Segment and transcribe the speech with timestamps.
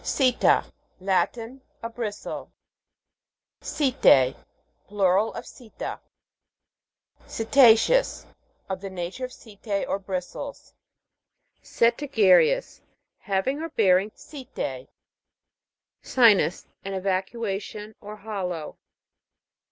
[0.03, 0.65] SE'TA.
[0.99, 1.61] Latin.
[1.83, 2.51] A bristle.
[3.61, 4.33] SE'.
[4.87, 5.99] Plural of seta.
[7.27, 8.25] SETA'CEOUS.
[8.67, 10.73] Of the nature of setae or bristles.
[11.61, 12.81] SETI'GEROUS.
[13.19, 14.87] Having or bearing setae.
[16.01, 16.65] SI'NUS.
[16.83, 18.77] An excavation or hollow.